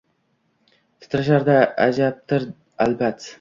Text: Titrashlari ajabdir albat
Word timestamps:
Titrashlari 1.03 1.59
ajabdir 1.85 2.49
albat 2.89 3.29